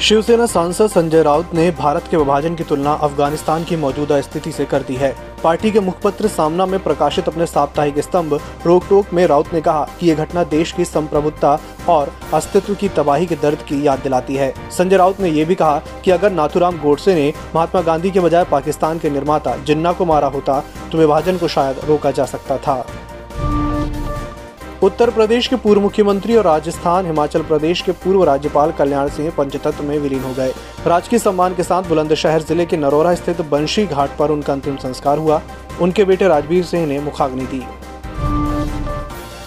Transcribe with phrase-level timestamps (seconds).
[0.00, 4.64] शिवसेना सांसद संजय राउत ने भारत के विभाजन की तुलना अफ़गानिस्तान की मौजूदा स्थिति से
[4.64, 8.34] कर दी है। पार्टी के मुखपत्र सामना में प्रकाशित अपने साप्ताहिक स्तंभ
[8.66, 11.58] रोक टोक में राउत ने कहा कि ये घटना देश की संप्रभुता
[11.88, 15.54] और अस्तित्व की तबाही के दर्द की याद दिलाती है। संजय राउत ने यह भी
[15.54, 20.04] कहा कि अगर नाथुराम गोडसे ने महात्मा गांधी के बजाय पाकिस्तान के निर्माता जिन्ना को
[20.04, 20.62] मारा होता
[20.92, 22.84] तो विभाजन को शायद रोका जा सकता था।
[24.82, 29.84] उत्तर प्रदेश के पूर्व मुख्यमंत्री और राजस्थान, हिमाचल प्रदेश के पूर्व राज्यपाल कल्याण सिंह पंचतत्व
[29.84, 30.52] में विलीन हो गए।
[30.86, 35.18] राजकीय सम्मान के साथ बुलंदशहर ज़िले के नरोरा स्थित बंशी घाट पर उनका अंतिम संस्कार
[35.18, 35.40] हुआ।
[35.80, 37.62] उनके बेटे राजवीर सिंह ने मुखाग्नि दी।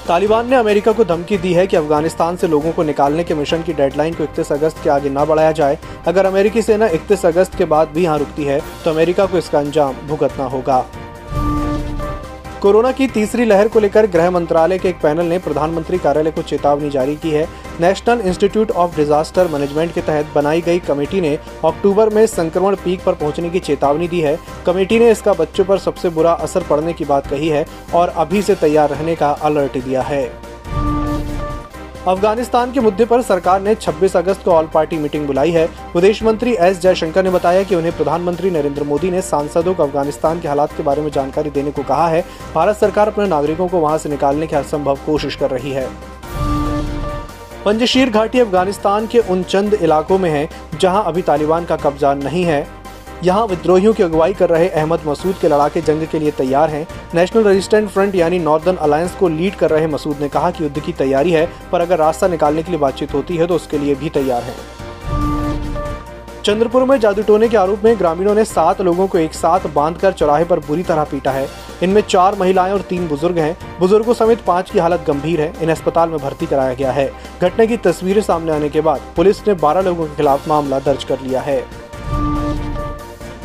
[0.08, 3.62] तालिबान ने अमेरिका को धमकी दी है कि अफ़गानिस्तान से लोगों को निकालने के मिशन
[3.64, 7.56] की डेडलाइन को 31 अगस्त के आगे न बढ़ाया जाए। अगर अमेरिकी सेना 31 अगस्त
[7.58, 10.86] के बाद भी यहाँ रुकती है तो अमेरिका को इसका अंजाम भुगतना होगा।
[12.62, 16.42] कोरोना की तीसरी लहर को लेकर गृह मंत्रालय के एक पैनल ने प्रधानमंत्री कार्यालय को
[16.42, 17.48] चेतावनी जारी की है।
[17.82, 23.04] National institute of disaster management के तहत बनाई गई कमेटी ने अक्टूबर में संक्रमण पीक
[23.04, 26.94] पर पहुँचने की चेतावनी दी है। कमेटी ने इसका बच्चों पर सबसे बुरा असर पड़ने
[26.94, 30.51] की बात कही है और अभी से तैयार रहने का अलर्ट दिया है।
[32.08, 36.22] अफ़गानिस्तान के मुद्दे पर सरकार ने 26 अगस्त को ऑल पार्टी मीटिंग बुलाई है। विदेश
[36.24, 40.48] मंत्री एस जयशंकर ने बताया कि उन्हें प्रधानमंत्री नरेंद्र मोदी ने सांसदों को अफ़गानिस्तान के
[40.48, 42.24] हालात के बारे में जानकारी देने को कहा है।
[42.56, 45.88] भारत सरकार अपने नागरिकों को वहाँ से निकालने की हर संभव कोशिश कर रही है।
[47.66, 50.48] पंजशीर घाटी अफ़गानिस्तान के उन चंद इलाकों में है,
[50.80, 52.68] जहाँ अभी तालिबान का कब्जा नहीं है।
[53.24, 56.86] यहाँ विद्रोहियों की अगुवाई कर रहे अहमद मसूद के लड़ाके जंग के लिए तैयार हैं।
[57.16, 60.80] नेशनल रेजिस्टेंट फ्रंट यानी नॉर्दर्न अलायंस को लीड कर रहे मसूद ने कहा कि युद्ध
[60.80, 63.96] की तैयारी है, पर अगर रास्ता निकालने के लिए बातचीत होती है तो उसके लिए
[63.96, 64.56] भी तैयार है।
[66.44, 70.12] चंद्रपुर में जादू टोने के आरोप में ग्रामीणों ने सात लोगों को एक साथ बांधकर
[70.12, 71.48] चौराहे पर बुरी तरह पीटा है।
[71.84, 75.72] इनमें चार महिलाएँ और तीन बुज़ुर्ग हैं। बुज़ुर्गों समेत पाँच की हालत गंभीर है। इन्हें
[75.72, 77.12] अस्पताल में भर्ती कराया गया है।
[77.42, 81.04] घटना की तस्वीरें सामने आने के बाद पुलिस ने बारह लोगों के खिलाफ मामला दर्ज
[81.04, 81.64] कर लिया है।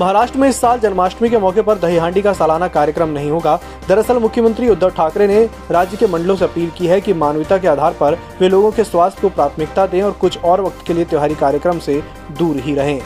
[0.01, 3.59] महाराष्ट्र में इस साल जन्माष्टमी के मौके पर दही हांडी का सालाना कार्यक्रम नहीं होगा।
[3.89, 7.69] दरअसल मुख्यमंत्री उद्धव ठाकरे ने राज्य के मंडलों से अपील की है कि मानवता के
[7.69, 11.05] आधार पर वे लोगों के स्वास्थ्य को प्राथमिकता दें और कुछ और वक्त के लिए
[11.05, 12.03] त्योहारी कार्यक्रम से
[12.39, 13.01] दूर ही रहें।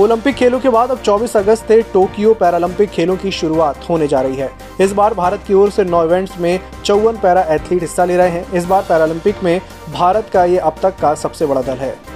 [0.00, 4.20] ओलंपिक खेलों के बाद अब 24 अगस्त से टोक्यो पैरालंपिक खेलों की शुरुआत होने जा
[4.20, 8.04] रही है। इस बार भारत की ओर से नौ इवेंट्स में चौवन पैरा एथलीट हिस्सा
[8.04, 9.60] ले रहे हैं। इस बार पैरालंपिक में
[9.92, 12.13] भारत का ये अब तक का सबसे बड़ा दल है।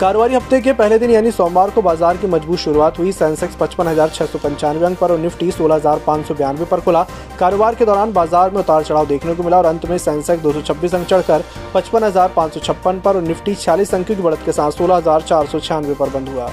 [0.00, 3.88] कारोबारी हफ़्ते के पहले दिन, यानी सोमवार को बाज़ार की मज़बूत शुरुआत हुई। सेंसेक्स पचपन
[3.88, 7.02] हज़ार छह सौ पंचानवे अंक पर और निफ्टी सोलह हज़ार पाँच सौ बयानवे पर खुला।
[7.38, 10.52] कारोबार के दौरान बाज़ार में उतार चढ़ाव देखने को मिला और अंत में सेंसेक्स दो
[10.52, 11.44] सौ छब्बीस अंक चढ़कर
[11.74, 14.96] पचपन हज़ार पाँच सौ छप्पन पर और निफ्टी छियालीस अंकों की बढ़त के साथ सोलह
[14.96, 16.50] हज़ार चार सौ छियानवे पर बंद हुआ।